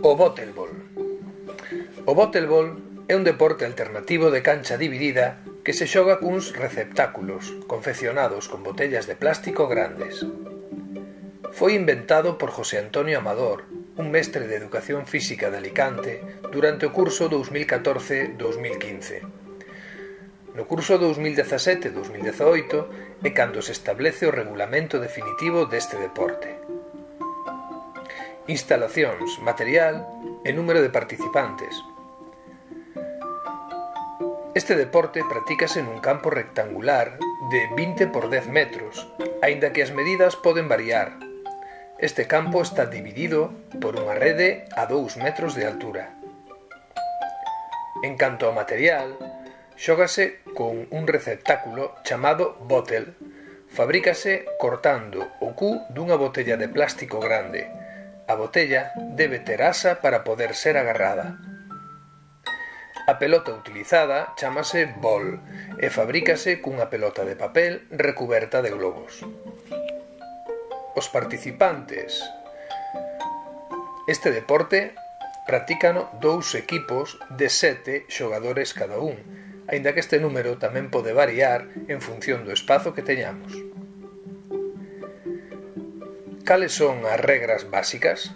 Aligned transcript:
O 0.00 0.14
bottleball. 0.14 0.70
O 2.06 2.14
bottleball 2.14 2.78
é 3.10 3.18
un 3.18 3.26
deporte 3.26 3.66
alternativo 3.66 4.30
de 4.30 4.46
cancha 4.46 4.78
dividida 4.78 5.42
que 5.66 5.74
se 5.74 5.90
xoga 5.90 6.22
cuns 6.22 6.54
receptáculos 6.54 7.58
confeccionados 7.66 8.46
con 8.46 8.62
botellas 8.62 9.10
de 9.10 9.18
plástico 9.18 9.66
grandes. 9.66 10.22
Foi 11.50 11.74
inventado 11.74 12.38
por 12.38 12.54
José 12.54 12.78
Antonio 12.78 13.18
Amador, 13.18 13.66
un 13.98 14.14
mestre 14.14 14.46
de 14.46 14.54
Educación 14.54 15.02
Física 15.02 15.50
de 15.50 15.58
Alicante, 15.58 16.22
durante 16.54 16.86
o 16.86 16.94
curso 16.94 17.26
2014-2015. 17.26 19.26
No 20.54 20.62
curso 20.70 20.94
2017-2018 21.02 23.26
é 23.26 23.30
cando 23.34 23.58
se 23.66 23.74
establece 23.74 24.30
o 24.30 24.34
regulamento 24.34 25.02
definitivo 25.02 25.66
deste 25.66 25.98
deporte 25.98 26.77
instalacións, 28.48 29.36
material 29.44 30.08
e 30.40 30.56
número 30.56 30.80
de 30.80 30.88
participantes. 30.88 31.76
Este 34.56 34.72
deporte 34.72 35.20
practícase 35.20 35.84
nun 35.84 36.00
campo 36.00 36.32
rectangular 36.32 37.20
de 37.52 37.60
20 37.76 38.08
por 38.08 38.32
10 38.32 38.48
metros, 38.48 39.04
aínda 39.44 39.70
que 39.76 39.84
as 39.84 39.92
medidas 39.92 40.34
poden 40.40 40.64
variar. 40.64 41.20
Este 42.00 42.24
campo 42.24 42.64
está 42.64 42.88
dividido 42.88 43.52
por 43.84 44.00
unha 44.00 44.16
rede 44.16 44.64
a 44.72 44.88
2 44.88 45.20
metros 45.20 45.52
de 45.52 45.68
altura. 45.68 46.16
En 48.00 48.16
canto 48.16 48.48
ao 48.48 48.56
material, 48.56 49.12
xógase 49.76 50.40
con 50.56 50.88
un 50.88 51.04
receptáculo 51.04 51.92
chamado 52.00 52.56
bottle, 52.64 53.12
fabrícase 53.68 54.48
cortando 54.56 55.28
o 55.44 55.52
cu 55.52 55.84
dunha 55.92 56.16
botella 56.16 56.56
de 56.56 56.72
plástico 56.72 57.20
grande 57.20 57.87
botella 58.38 58.94
debe 59.18 59.42
ter 59.42 59.60
asa 59.66 59.98
para 59.98 60.22
poder 60.22 60.54
ser 60.54 60.78
agarrada. 60.78 61.42
A 63.10 63.18
pelota 63.18 63.52
utilizada 63.52 64.32
chamase 64.38 64.86
bol 64.86 65.42
e 65.82 65.90
fabrícase 65.90 66.62
cunha 66.62 66.86
pelota 66.86 67.26
de 67.26 67.34
papel 67.34 67.90
recuberta 67.90 68.62
de 68.62 68.70
globos. 68.70 69.26
Os 70.94 71.06
participantes 71.10 72.22
Este 74.08 74.32
deporte 74.32 74.96
practícano 75.44 76.08
dous 76.16 76.56
equipos 76.56 77.20
de 77.28 77.52
sete 77.52 78.08
xogadores 78.08 78.72
cada 78.72 78.96
un, 78.96 79.20
aínda 79.68 79.92
que 79.92 80.00
este 80.00 80.16
número 80.16 80.56
tamén 80.56 80.88
pode 80.88 81.12
variar 81.12 81.68
en 81.92 82.00
función 82.00 82.48
do 82.48 82.56
espazo 82.56 82.96
que 82.96 83.04
teñamos. 83.04 83.52
Cales 86.48 86.72
son 86.72 87.04
as 87.04 87.20
regras 87.20 87.68
básicas? 87.68 88.32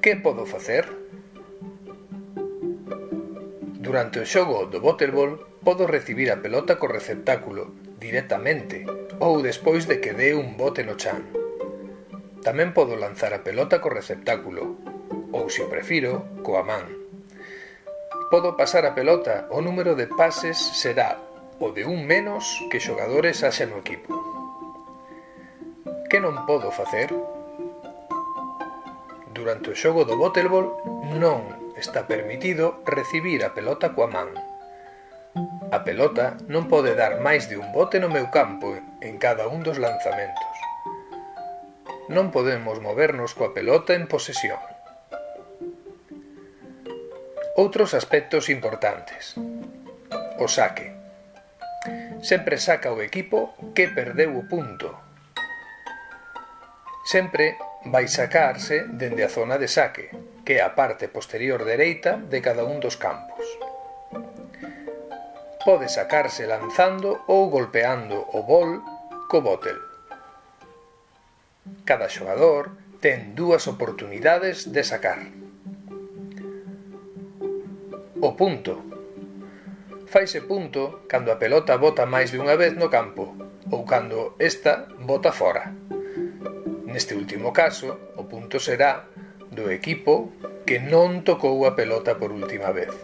Que 0.00 0.16
podo 0.16 0.48
facer? 0.48 0.88
Durante 3.84 4.16
o 4.16 4.24
xogo 4.24 4.64
do 4.64 4.80
Butterball 4.80 5.44
podo 5.60 5.84
recibir 5.84 6.32
a 6.32 6.40
pelota 6.40 6.80
co 6.80 6.88
receptáculo 6.88 7.76
directamente 8.00 8.88
ou 9.20 9.44
despois 9.44 9.84
de 9.84 10.00
que 10.00 10.16
dé 10.16 10.32
un 10.32 10.56
bote 10.56 10.88
no 10.88 10.96
chan. 10.96 11.20
Tamén 12.40 12.72
podo 12.72 12.96
lanzar 12.96 13.36
a 13.36 13.44
pelota 13.44 13.84
co 13.84 13.92
receptáculo 13.92 14.80
ou, 15.36 15.52
se 15.52 15.60
o 15.60 15.68
prefiro, 15.68 16.40
coa 16.40 16.64
man. 16.64 16.88
Podo 18.32 18.56
pasar 18.56 18.88
a 18.88 18.96
pelota, 18.96 19.52
o 19.52 19.60
número 19.60 19.92
de 19.92 20.08
pases 20.08 20.56
será 20.56 21.20
o 21.60 21.76
de 21.76 21.84
un 21.84 22.08
menos 22.08 22.48
que 22.72 22.80
xogadores 22.80 23.44
haxa 23.44 23.68
no 23.68 23.84
equipo 23.84 24.33
que 26.14 26.22
non 26.22 26.46
podo 26.46 26.70
facer? 26.70 27.10
Durante 29.34 29.66
o 29.66 29.78
xogo 29.82 30.06
do 30.06 30.14
bottleball 30.14 30.70
non 31.18 31.74
está 31.74 32.06
permitido 32.06 32.86
recibir 32.86 33.42
a 33.42 33.50
pelota 33.50 33.90
coa 33.98 34.06
man. 34.06 34.30
A 35.74 35.82
pelota 35.82 36.38
non 36.46 36.70
pode 36.70 36.94
dar 36.94 37.18
máis 37.18 37.50
de 37.50 37.58
un 37.58 37.74
bote 37.74 37.98
no 37.98 38.06
meu 38.06 38.30
campo 38.30 38.78
en 39.02 39.18
cada 39.18 39.50
un 39.50 39.66
dos 39.66 39.82
lanzamentos. 39.82 40.54
Non 42.06 42.30
podemos 42.30 42.78
movernos 42.78 43.34
coa 43.34 43.50
pelota 43.50 43.98
en 43.98 44.06
posesión. 44.06 44.62
Outros 47.58 47.90
aspectos 47.90 48.54
importantes. 48.54 49.34
O 50.38 50.46
saque 50.46 50.94
sempre 52.22 52.62
saca 52.62 52.94
o 52.94 53.02
equipo 53.02 53.58
que 53.74 53.90
perdeu 53.90 54.30
o 54.38 54.46
punto 54.46 54.94
sempre 57.04 57.60
vai 57.84 58.08
sacarse 58.08 58.88
dende 58.88 59.22
a 59.22 59.28
zona 59.28 59.60
de 59.60 59.68
saque, 59.68 60.08
que 60.44 60.56
é 60.58 60.62
a 60.64 60.72
parte 60.72 61.12
posterior 61.12 61.60
dereita 61.62 62.16
de 62.16 62.40
cada 62.40 62.64
un 62.64 62.80
dos 62.80 62.96
campos. 62.96 63.44
Pode 65.64 65.88
sacarse 65.92 66.48
lanzando 66.48 67.24
ou 67.28 67.52
golpeando 67.52 68.24
o 68.32 68.40
bol 68.44 68.80
co 69.28 69.44
bótel. 69.44 69.76
Cada 71.84 72.08
xogador 72.08 72.72
ten 73.04 73.36
dúas 73.36 73.68
oportunidades 73.68 74.72
de 74.72 74.80
sacar. 74.84 75.20
O 78.20 78.32
punto. 78.32 78.80
Faise 80.08 80.40
punto 80.40 81.04
cando 81.08 81.28
a 81.32 81.40
pelota 81.40 81.76
bota 81.76 82.08
máis 82.08 82.32
de 82.32 82.40
unha 82.40 82.56
vez 82.56 82.72
no 82.76 82.88
campo 82.88 83.36
ou 83.68 83.84
cando 83.84 84.36
esta 84.40 84.88
bota 85.00 85.32
fora. 85.32 85.83
Neste 86.94 87.18
último 87.18 87.50
caso, 87.50 88.14
o 88.14 88.22
punto 88.30 88.62
será 88.62 89.10
do 89.50 89.66
equipo 89.74 90.30
que 90.62 90.78
non 90.78 91.26
tocou 91.26 91.66
a 91.66 91.74
pelota 91.74 92.14
por 92.22 92.30
última 92.30 92.70
vez. 92.70 92.94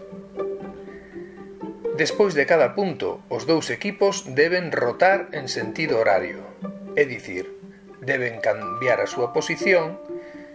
Despois 1.99 2.39
de 2.39 2.47
cada 2.47 2.79
punto, 2.79 3.19
os 3.27 3.51
dous 3.51 3.67
equipos 3.67 4.31
deben 4.31 4.71
rotar 4.71 5.27
en 5.35 5.51
sentido 5.51 5.99
horario, 5.99 6.39
é 6.95 7.03
dicir, 7.03 7.51
deben 7.99 8.39
cambiar 8.39 9.03
a 9.03 9.11
súa 9.11 9.35
posición 9.35 9.99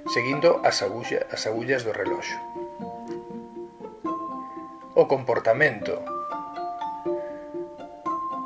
seguindo 0.07 0.63
as, 0.63 0.79
agulla, 0.79 1.27
as 1.27 1.43
agullas 1.43 1.83
do 1.83 1.91
reloxo. 1.91 2.39
O 4.95 5.11
comportamento 5.11 5.99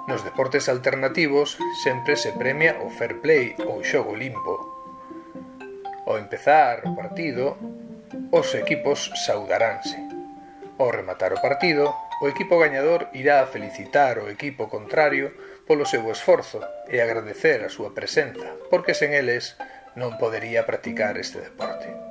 Nos 0.10 0.26
deportes 0.26 0.66
alternativos 0.66 1.54
sempre 1.86 2.18
se 2.18 2.34
premia 2.34 2.82
o 2.82 2.90
fair 2.90 3.22
play 3.22 3.54
ou 3.70 3.86
xogo 3.86 4.18
limpo, 4.18 4.69
Ao 6.10 6.18
empezar 6.18 6.82
o 6.90 6.98
partido, 6.98 7.54
os 8.34 8.58
equipos 8.58 9.14
saudaránse. 9.14 9.94
Ao 10.82 10.90
rematar 10.90 11.38
o 11.38 11.44
partido, 11.46 11.86
o 12.18 12.26
equipo 12.26 12.58
gañador 12.58 13.14
irá 13.14 13.46
a 13.46 13.50
felicitar 13.54 14.18
o 14.18 14.26
equipo 14.26 14.74
contrario 14.74 15.38
polo 15.70 15.86
seu 15.86 16.02
esforzo 16.10 16.66
e 16.90 16.98
agradecer 16.98 17.62
a 17.62 17.70
súa 17.70 17.94
presenza, 17.94 18.58
porque 18.74 18.98
sen 18.98 19.14
eles 19.14 19.54
non 19.94 20.18
podería 20.18 20.66
practicar 20.66 21.14
este 21.22 21.46
deporte. 21.46 22.09